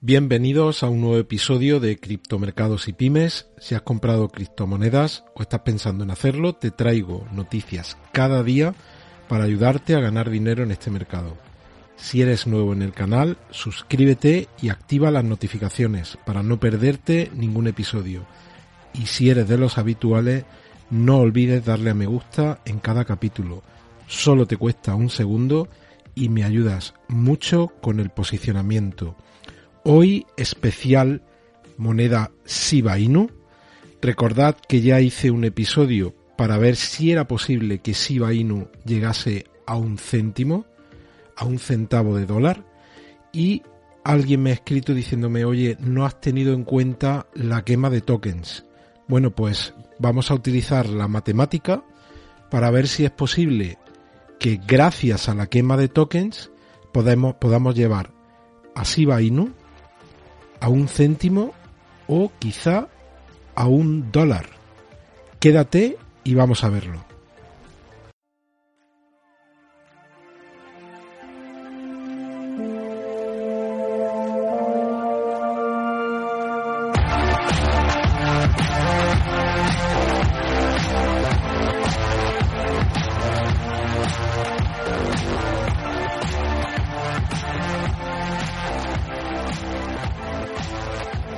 Bienvenidos 0.00 0.84
a 0.84 0.88
un 0.88 1.00
nuevo 1.00 1.18
episodio 1.18 1.80
de 1.80 1.98
Criptomercados 1.98 2.86
y 2.86 2.92
Pymes. 2.92 3.48
Si 3.58 3.74
has 3.74 3.82
comprado 3.82 4.28
criptomonedas 4.28 5.24
o 5.34 5.42
estás 5.42 5.62
pensando 5.62 6.04
en 6.04 6.12
hacerlo, 6.12 6.52
te 6.52 6.70
traigo 6.70 7.26
noticias 7.32 7.98
cada 8.12 8.44
día 8.44 8.76
para 9.26 9.42
ayudarte 9.42 9.96
a 9.96 10.00
ganar 10.00 10.30
dinero 10.30 10.62
en 10.62 10.70
este 10.70 10.92
mercado. 10.92 11.36
Si 11.96 12.22
eres 12.22 12.46
nuevo 12.46 12.72
en 12.72 12.82
el 12.82 12.92
canal, 12.92 13.38
suscríbete 13.50 14.46
y 14.62 14.68
activa 14.68 15.10
las 15.10 15.24
notificaciones 15.24 16.16
para 16.24 16.44
no 16.44 16.60
perderte 16.60 17.32
ningún 17.34 17.66
episodio. 17.66 18.24
Y 18.94 19.06
si 19.06 19.30
eres 19.30 19.48
de 19.48 19.58
los 19.58 19.78
habituales, 19.78 20.44
no 20.90 21.18
olvides 21.18 21.64
darle 21.64 21.90
a 21.90 21.94
me 21.94 22.06
gusta 22.06 22.60
en 22.66 22.78
cada 22.78 23.04
capítulo. 23.04 23.64
Solo 24.06 24.46
te 24.46 24.56
cuesta 24.56 24.94
un 24.94 25.10
segundo 25.10 25.68
y 26.14 26.28
me 26.28 26.44
ayudas 26.44 26.94
mucho 27.08 27.72
con 27.80 27.98
el 27.98 28.10
posicionamiento. 28.10 29.16
Hoy 29.90 30.26
especial 30.36 31.22
moneda 31.78 32.30
Shiba 32.44 32.98
Inu. 32.98 33.30
Recordad 34.02 34.54
que 34.68 34.82
ya 34.82 35.00
hice 35.00 35.30
un 35.30 35.44
episodio 35.44 36.14
para 36.36 36.58
ver 36.58 36.76
si 36.76 37.10
era 37.10 37.26
posible 37.26 37.78
que 37.78 37.94
Shiba 37.94 38.34
Inu 38.34 38.68
llegase 38.84 39.46
a 39.66 39.76
un 39.76 39.96
céntimo, 39.96 40.66
a 41.36 41.46
un 41.46 41.58
centavo 41.58 42.18
de 42.18 42.26
dólar, 42.26 42.66
y 43.32 43.62
alguien 44.04 44.42
me 44.42 44.50
ha 44.50 44.52
escrito 44.52 44.92
diciéndome, 44.92 45.46
oye, 45.46 45.78
no 45.80 46.04
has 46.04 46.20
tenido 46.20 46.52
en 46.52 46.64
cuenta 46.64 47.26
la 47.32 47.64
quema 47.64 47.88
de 47.88 48.02
tokens. 48.02 48.66
Bueno, 49.06 49.30
pues 49.30 49.72
vamos 49.98 50.30
a 50.30 50.34
utilizar 50.34 50.86
la 50.86 51.08
matemática 51.08 51.82
para 52.50 52.70
ver 52.70 52.88
si 52.88 53.06
es 53.06 53.10
posible 53.10 53.78
que 54.38 54.60
gracias 54.68 55.30
a 55.30 55.34
la 55.34 55.46
quema 55.46 55.78
de 55.78 55.88
tokens 55.88 56.50
podamos 56.92 57.74
llevar 57.74 58.12
a 58.74 58.82
Shiba 58.82 59.22
Inu 59.22 59.54
a 60.60 60.68
un 60.68 60.88
céntimo 60.88 61.52
o 62.06 62.30
quizá 62.38 62.88
a 63.54 63.66
un 63.66 64.10
dólar. 64.12 64.46
Quédate 65.40 65.96
y 66.24 66.34
vamos 66.34 66.64
a 66.64 66.68
verlo. 66.68 67.07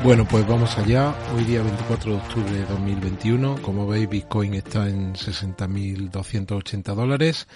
Bueno, 0.02 0.26
pues 0.26 0.48
vamos 0.48 0.78
allá. 0.78 1.14
Hoy 1.36 1.44
día 1.44 1.62
24 1.62 2.12
de 2.12 2.16
octubre 2.16 2.50
de 2.50 2.64
2021. 2.64 3.60
Como 3.60 3.86
veis, 3.86 4.08
Bitcoin 4.08 4.54
está 4.54 4.88
en 4.88 5.12
60.280 5.12 6.94
dólares. 6.94 7.46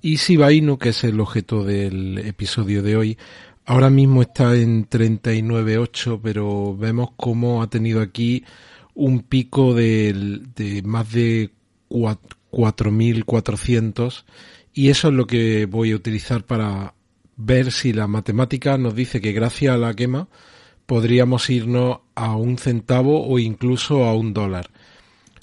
Y 0.00 0.14
Shiba 0.14 0.52
Inu, 0.52 0.78
que 0.78 0.90
es 0.90 1.02
el 1.02 1.18
objeto 1.18 1.64
del 1.64 2.18
episodio 2.18 2.84
de 2.84 2.96
hoy, 2.96 3.18
ahora 3.66 3.90
mismo 3.90 4.22
está 4.22 4.54
en 4.54 4.88
39.8, 4.88 6.20
pero 6.22 6.76
vemos 6.76 7.08
cómo 7.16 7.60
ha 7.60 7.68
tenido 7.68 8.00
aquí 8.00 8.44
un 8.94 9.22
pico 9.22 9.74
de, 9.74 10.42
de 10.54 10.82
más 10.82 11.10
de 11.10 11.50
4.400 11.88 14.22
y 14.72 14.90
eso 14.90 15.08
es 15.08 15.14
lo 15.14 15.26
que 15.26 15.66
voy 15.66 15.90
a 15.90 15.96
utilizar 15.96 16.44
para 16.44 16.94
ver 17.36 17.72
si 17.72 17.92
la 17.92 18.06
matemática 18.06 18.78
nos 18.78 18.94
dice 18.94 19.20
que 19.20 19.32
gracias 19.32 19.74
a 19.74 19.78
la 19.78 19.92
quema 19.94 20.28
podríamos 20.90 21.48
irnos 21.50 22.00
a 22.16 22.34
un 22.34 22.58
centavo 22.58 23.24
o 23.24 23.38
incluso 23.38 24.06
a 24.06 24.14
un 24.16 24.34
dólar. 24.34 24.70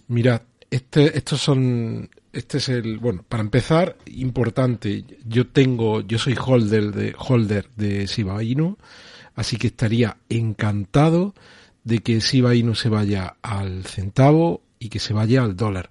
Mirad, 0.10 0.42
este, 0.70 1.18
estos 1.18 1.40
son, 1.40 2.10
este 2.34 2.58
es 2.58 2.68
el, 2.68 2.98
bueno, 2.98 3.24
para 3.26 3.44
empezar, 3.44 3.96
importante, 4.08 5.06
yo 5.26 5.48
tengo, 5.48 6.02
yo 6.02 6.20
soy 6.20 6.36
holder 6.38 6.92
de, 6.92 7.16
holder 7.18 7.70
de 7.78 8.06
Shiba 8.08 8.44
Inu, 8.44 8.78
así 9.36 9.56
que 9.56 9.68
estaría 9.68 10.18
encantado 10.28 11.34
de 11.86 12.00
que 12.00 12.20
Shiba 12.20 12.54
Inu 12.54 12.76
se 12.76 12.90
vaya 12.90 13.38
al 13.42 13.86
centavo 13.86 14.64
y 14.80 14.90
que 14.90 15.00
se 15.00 15.14
vaya 15.14 15.44
al 15.44 15.56
dólar. 15.56 15.90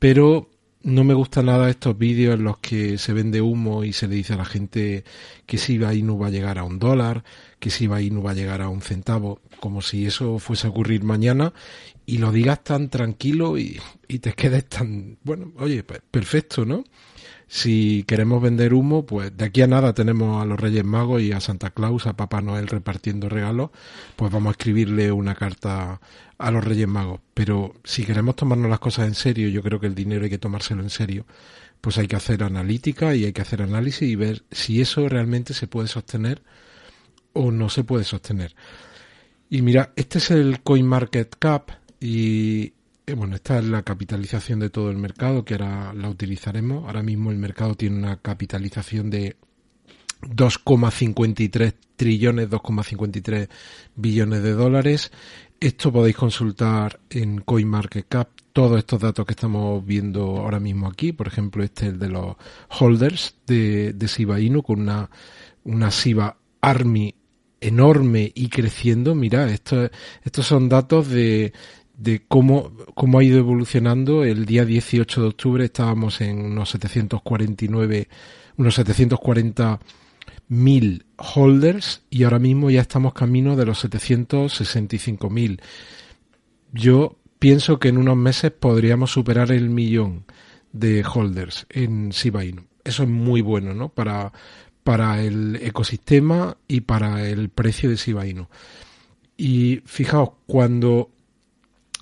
Pero 0.00 0.50
no 0.88 1.04
me 1.04 1.12
gusta 1.12 1.42
nada 1.42 1.68
estos 1.68 1.98
vídeos 1.98 2.34
en 2.34 2.44
los 2.44 2.58
que 2.58 2.96
se 2.96 3.12
vende 3.12 3.42
humo 3.42 3.84
y 3.84 3.92
se 3.92 4.08
le 4.08 4.14
dice 4.14 4.32
a 4.32 4.38
la 4.38 4.44
gente 4.46 5.04
que 5.44 5.58
Shiba 5.58 5.92
Inu 5.94 6.18
va 6.18 6.28
a 6.28 6.30
llegar 6.30 6.58
a 6.58 6.64
un 6.64 6.78
dólar, 6.78 7.24
que 7.60 7.70
si 7.70 7.86
va 7.86 8.00
no 8.00 8.22
va 8.22 8.30
a 8.30 8.34
llegar 8.34 8.62
a 8.62 8.70
un 8.70 8.80
centavo, 8.80 9.40
como 9.60 9.82
si 9.82 10.06
eso 10.06 10.38
fuese 10.38 10.66
a 10.66 10.70
ocurrir 10.70 11.04
mañana, 11.04 11.52
y 12.06 12.18
lo 12.18 12.32
digas 12.32 12.64
tan 12.64 12.88
tranquilo 12.88 13.58
y, 13.58 13.78
y 14.08 14.20
te 14.20 14.32
quedes 14.32 14.66
tan, 14.66 15.18
bueno, 15.24 15.52
oye, 15.58 15.82
pues 15.84 16.00
perfecto, 16.10 16.64
¿no? 16.64 16.84
Si 17.50 18.04
queremos 18.06 18.42
vender 18.42 18.74
humo, 18.74 19.06
pues 19.06 19.34
de 19.34 19.46
aquí 19.46 19.62
a 19.62 19.66
nada 19.66 19.94
tenemos 19.94 20.42
a 20.42 20.44
los 20.44 20.60
Reyes 20.60 20.84
Magos 20.84 21.22
y 21.22 21.32
a 21.32 21.40
Santa 21.40 21.70
Claus, 21.70 22.06
a 22.06 22.14
Papá 22.14 22.42
Noel 22.42 22.68
repartiendo 22.68 23.30
regalos, 23.30 23.70
pues 24.16 24.30
vamos 24.30 24.48
a 24.48 24.52
escribirle 24.52 25.10
una 25.10 25.34
carta 25.34 25.98
a 26.36 26.50
los 26.50 26.62
Reyes 26.62 26.88
Magos. 26.88 27.20
Pero 27.32 27.74
si 27.84 28.04
queremos 28.04 28.36
tomarnos 28.36 28.68
las 28.68 28.80
cosas 28.80 29.08
en 29.08 29.14
serio, 29.14 29.48
yo 29.48 29.62
creo 29.62 29.80
que 29.80 29.86
el 29.86 29.94
dinero 29.94 30.24
hay 30.24 30.30
que 30.30 30.36
tomárselo 30.36 30.82
en 30.82 30.90
serio, 30.90 31.24
pues 31.80 31.96
hay 31.96 32.06
que 32.06 32.16
hacer 32.16 32.42
analítica 32.42 33.14
y 33.14 33.24
hay 33.24 33.32
que 33.32 33.42
hacer 33.42 33.62
análisis 33.62 34.08
y 34.08 34.14
ver 34.14 34.44
si 34.50 34.82
eso 34.82 35.08
realmente 35.08 35.54
se 35.54 35.66
puede 35.66 35.88
sostener 35.88 36.42
o 37.32 37.50
no 37.50 37.70
se 37.70 37.82
puede 37.82 38.04
sostener. 38.04 38.54
Y 39.48 39.62
mira, 39.62 39.92
este 39.96 40.18
es 40.18 40.30
el 40.30 40.60
CoinMarketCap 40.60 41.70
y 41.98 42.74
bueno, 43.14 43.36
esta 43.36 43.58
es 43.58 43.64
la 43.64 43.82
capitalización 43.82 44.60
de 44.60 44.70
todo 44.70 44.90
el 44.90 44.96
mercado 44.96 45.44
que 45.44 45.54
ahora 45.54 45.92
la 45.94 46.08
utilizaremos. 46.08 46.84
Ahora 46.86 47.02
mismo 47.02 47.30
el 47.30 47.38
mercado 47.38 47.74
tiene 47.74 47.96
una 47.96 48.16
capitalización 48.16 49.10
de 49.10 49.36
2,53 50.22 51.74
trillones, 51.96 52.50
2,53 52.50 53.48
billones 53.94 54.42
de 54.42 54.52
dólares. 54.52 55.12
Esto 55.60 55.92
podéis 55.92 56.16
consultar 56.16 57.00
en 57.10 57.40
CoinMarketCap 57.40 58.28
todos 58.52 58.78
estos 58.78 59.00
datos 59.00 59.24
que 59.26 59.32
estamos 59.32 59.84
viendo 59.84 60.38
ahora 60.38 60.60
mismo 60.60 60.88
aquí. 60.88 61.12
Por 61.12 61.28
ejemplo, 61.28 61.62
este 61.62 61.86
es 61.86 61.92
el 61.92 61.98
de 61.98 62.08
los 62.08 62.36
holders 62.80 63.36
de, 63.46 63.92
de 63.92 64.42
Inu 64.42 64.62
con 64.62 64.80
una, 64.80 65.10
una 65.64 65.90
Army 66.60 67.14
enorme 67.60 68.32
y 68.34 68.48
creciendo. 68.48 69.14
Mira, 69.14 69.50
esto, 69.50 69.88
estos 70.24 70.46
son 70.46 70.68
datos 70.68 71.08
de, 71.08 71.52
de 71.98 72.22
cómo, 72.26 72.72
cómo 72.94 73.18
ha 73.18 73.24
ido 73.24 73.38
evolucionando. 73.38 74.24
El 74.24 74.46
día 74.46 74.64
18 74.64 75.20
de 75.20 75.28
octubre 75.28 75.64
estábamos 75.64 76.20
en 76.22 76.40
unos 76.40 76.70
749, 76.70 78.08
unos 78.56 78.74
740 78.76 79.80
mil 80.48 81.04
holders 81.16 82.02
y 82.08 82.22
ahora 82.22 82.38
mismo 82.38 82.70
ya 82.70 82.80
estamos 82.80 83.12
camino 83.12 83.56
de 83.56 83.66
los 83.66 83.80
765 83.80 85.28
mil. 85.28 85.60
Yo 86.72 87.18
pienso 87.38 87.78
que 87.78 87.88
en 87.88 87.98
unos 87.98 88.16
meses 88.16 88.52
podríamos 88.52 89.10
superar 89.10 89.50
el 89.50 89.68
millón 89.68 90.24
de 90.72 91.04
holders 91.04 91.66
en 91.68 92.10
Shiba 92.10 92.44
Inu. 92.44 92.62
Eso 92.84 93.02
es 93.02 93.08
muy 93.08 93.40
bueno, 93.40 93.74
¿no? 93.74 93.88
Para, 93.88 94.32
para 94.84 95.20
el 95.22 95.56
ecosistema 95.56 96.56
y 96.68 96.82
para 96.82 97.28
el 97.28 97.48
precio 97.48 97.90
de 97.90 97.96
Shiba 97.96 98.26
Inu. 98.26 98.46
Y 99.36 99.82
fijaos, 99.84 100.30
cuando 100.46 101.10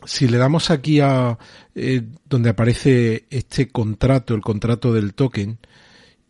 si 0.04 0.28
le 0.28 0.38
damos 0.38 0.70
aquí 0.70 1.00
a 1.00 1.38
eh, 1.74 2.02
donde 2.24 2.50
aparece 2.50 3.26
este 3.30 3.68
contrato, 3.68 4.34
el 4.34 4.42
contrato 4.42 4.92
del 4.92 5.14
token, 5.14 5.58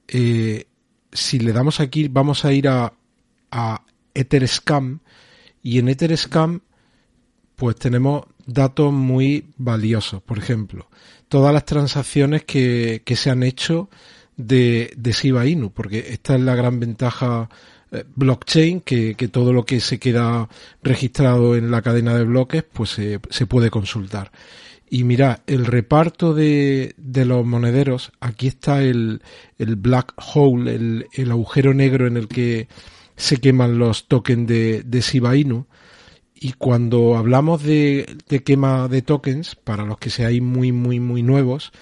eh, 0.08 0.66
si 1.12 1.38
le 1.38 1.52
damos 1.52 1.80
aquí 1.80 2.08
vamos 2.08 2.44
a 2.44 2.52
ir 2.52 2.68
a, 2.68 2.92
a 3.50 3.84
Etherscam 4.14 5.00
y 5.62 5.78
en 5.78 5.88
Etherscam 5.88 6.60
pues 7.56 7.76
tenemos 7.76 8.24
datos 8.46 8.92
muy 8.92 9.52
valiosos. 9.56 10.22
Por 10.22 10.38
ejemplo, 10.38 10.88
todas 11.28 11.52
las 11.52 11.64
transacciones 11.64 12.44
que, 12.44 13.02
que 13.04 13.16
se 13.16 13.30
han 13.30 13.42
hecho 13.42 13.88
de, 14.36 14.92
de 14.96 15.12
Shiba 15.12 15.46
Inu, 15.46 15.72
porque 15.72 16.06
esta 16.10 16.34
es 16.34 16.42
la 16.42 16.54
gran 16.54 16.78
ventaja 16.78 17.48
blockchain, 18.14 18.80
que, 18.80 19.14
todo 19.30 19.52
lo 19.52 19.64
que 19.64 19.80
se 19.80 19.98
queda 19.98 20.48
registrado 20.82 21.56
en 21.56 21.70
la 21.70 21.82
cadena 21.82 22.14
de 22.14 22.24
bloques, 22.24 22.64
pues 22.64 22.90
se 22.90 23.46
puede 23.46 23.70
consultar. 23.70 24.30
Y 24.88 25.04
mira, 25.04 25.42
el 25.46 25.66
reparto 25.66 26.32
de, 26.32 26.94
los 26.96 27.44
monederos, 27.44 28.12
aquí 28.20 28.46
está 28.46 28.82
el, 28.82 29.20
el 29.58 29.76
black 29.76 30.14
hole, 30.16 31.06
el, 31.12 31.30
agujero 31.30 31.74
negro 31.74 32.06
en 32.06 32.16
el 32.16 32.28
que 32.28 32.68
se 33.16 33.38
queman 33.38 33.78
los 33.78 34.06
tokens 34.06 34.46
de, 34.46 34.82
de. 34.84 35.64
Y 36.38 36.52
cuando 36.52 37.16
hablamos 37.16 37.64
de, 37.64 38.16
quema 38.44 38.86
de 38.88 39.02
tokens, 39.02 39.56
para 39.56 39.84
los 39.84 39.98
que 39.98 40.10
seáis 40.10 40.40
muy, 40.40 40.70
muy, 40.70 41.00
muy 41.00 41.22
nuevos, 41.22 41.72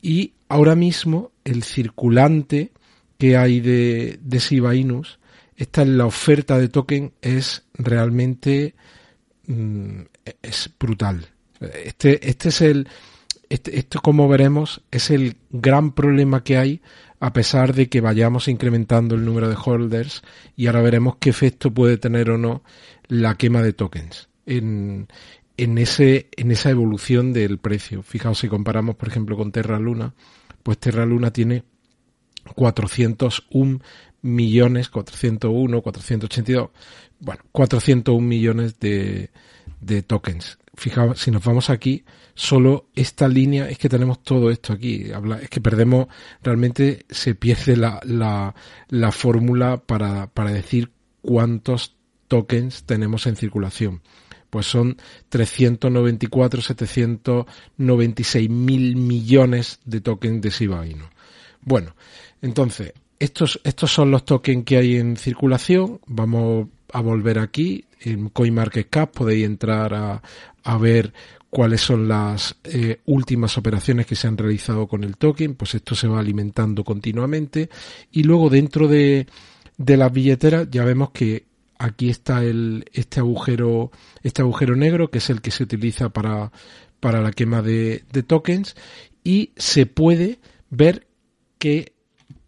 Y 0.00 0.32
ahora 0.48 0.74
mismo 0.74 1.32
el 1.44 1.64
circulante 1.64 2.72
que 3.22 3.36
hay 3.36 3.60
de, 3.60 4.18
de 4.20 4.76
Inus, 4.76 5.20
esta 5.56 5.82
en 5.82 5.96
la 5.96 6.06
oferta 6.06 6.58
de 6.58 6.68
token 6.68 7.12
es 7.22 7.62
realmente 7.74 8.74
mm, 9.46 10.00
es 10.42 10.68
brutal. 10.76 11.28
Este, 11.60 12.28
este 12.28 12.48
es 12.48 12.60
el, 12.62 12.88
este, 13.48 13.78
esto, 13.78 14.00
como 14.00 14.26
veremos, 14.26 14.82
es 14.90 15.10
el 15.10 15.36
gran 15.50 15.92
problema 15.92 16.42
que 16.42 16.58
hay 16.58 16.82
a 17.20 17.32
pesar 17.32 17.74
de 17.74 17.88
que 17.88 18.00
vayamos 18.00 18.48
incrementando 18.48 19.14
el 19.14 19.24
número 19.24 19.48
de 19.48 19.56
holders 19.64 20.24
y 20.56 20.66
ahora 20.66 20.82
veremos 20.82 21.14
qué 21.20 21.30
efecto 21.30 21.72
puede 21.72 21.98
tener 21.98 22.28
o 22.28 22.38
no 22.38 22.64
la 23.06 23.36
quema 23.36 23.62
de 23.62 23.72
tokens 23.72 24.30
en, 24.46 25.06
en, 25.56 25.78
ese, 25.78 26.28
en 26.36 26.50
esa 26.50 26.70
evolución 26.70 27.32
del 27.32 27.58
precio. 27.58 28.02
Fijaos, 28.02 28.40
si 28.40 28.48
comparamos, 28.48 28.96
por 28.96 29.06
ejemplo, 29.06 29.36
con 29.36 29.52
Terra 29.52 29.78
Luna, 29.78 30.12
pues 30.64 30.78
Terra 30.78 31.06
Luna 31.06 31.32
tiene 31.32 31.62
401 32.54 33.80
millones, 34.22 34.88
401, 34.88 35.82
482, 35.82 36.70
bueno, 37.20 37.42
401 37.52 38.26
millones 38.26 38.78
de, 38.78 39.30
de 39.80 40.02
tokens. 40.02 40.58
Fijaos, 40.74 41.20
si 41.20 41.30
nos 41.30 41.44
vamos 41.44 41.68
aquí, 41.70 42.04
solo 42.34 42.86
esta 42.94 43.28
línea, 43.28 43.68
es 43.68 43.78
que 43.78 43.88
tenemos 43.88 44.22
todo 44.22 44.50
esto 44.50 44.72
aquí. 44.72 45.10
es 45.40 45.48
que 45.50 45.60
perdemos, 45.60 46.06
realmente 46.42 47.04
se 47.10 47.34
pierde 47.34 47.76
la, 47.76 48.00
la, 48.04 48.54
la 48.88 49.12
fórmula 49.12 49.76
para, 49.76 50.28
para 50.28 50.50
decir 50.50 50.90
cuántos 51.20 51.96
tokens 52.28 52.84
tenemos 52.84 53.26
en 53.26 53.36
circulación. 53.36 54.02
Pues 54.48 54.66
son 54.66 54.96
394, 55.28 56.60
796 56.62 58.50
mil 58.50 58.96
millones 58.96 59.80
de 59.84 60.00
tokens 60.00 60.42
de 60.42 60.50
Shiba 60.50 60.86
Inu. 60.86 61.04
Bueno, 61.62 61.94
entonces, 62.42 62.92
estos, 63.18 63.60
estos 63.64 63.90
son 63.90 64.10
los 64.10 64.24
tokens 64.24 64.64
que 64.64 64.76
hay 64.76 64.96
en 64.96 65.16
circulación. 65.16 66.00
Vamos 66.06 66.68
a 66.92 67.00
volver 67.00 67.38
aquí. 67.38 67.84
En 68.00 68.28
CoinMarketCap 68.28 69.14
podéis 69.14 69.46
entrar 69.46 69.94
a, 69.94 70.22
a 70.64 70.78
ver 70.78 71.12
cuáles 71.52 71.82
son 71.82 72.08
las 72.08 72.56
eh, 72.64 73.00
últimas 73.04 73.58
operaciones 73.58 74.06
que 74.06 74.16
se 74.16 74.26
han 74.26 74.38
realizado 74.38 74.86
con 74.86 75.04
el 75.04 75.18
token, 75.18 75.54
pues 75.54 75.74
esto 75.74 75.94
se 75.94 76.08
va 76.08 76.18
alimentando 76.18 76.82
continuamente 76.82 77.68
y 78.10 78.22
luego 78.22 78.48
dentro 78.48 78.88
de, 78.88 79.26
de 79.76 79.96
las 79.98 80.10
billeteras 80.10 80.68
ya 80.70 80.82
vemos 80.82 81.10
que 81.10 81.44
aquí 81.78 82.08
está 82.08 82.42
el, 82.42 82.86
este 82.94 83.20
agujero, 83.20 83.90
este 84.22 84.40
agujero 84.40 84.76
negro 84.76 85.10
que 85.10 85.18
es 85.18 85.28
el 85.28 85.42
que 85.42 85.50
se 85.50 85.64
utiliza 85.64 86.08
para, 86.08 86.52
para 87.00 87.20
la 87.20 87.32
quema 87.32 87.60
de, 87.60 88.02
tokens 88.26 88.74
y 89.22 89.50
se 89.56 89.84
puede 89.84 90.38
ver 90.70 91.06
qué, 91.58 91.92